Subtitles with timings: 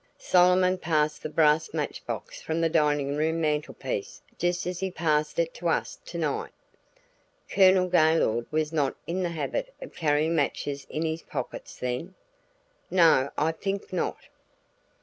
[0.17, 5.37] "Solomon passed the brass match box from the dining room mantelpiece just as he passed
[5.37, 6.49] it to us to night."
[7.47, 12.15] "Colonel Gaylord was not in the habit of carrying matches in his pockets then?"
[12.89, 14.17] "No, I think not."